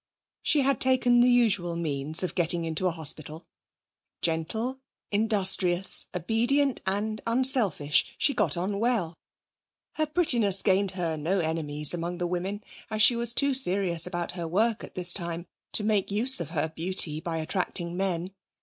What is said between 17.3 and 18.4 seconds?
attracting men.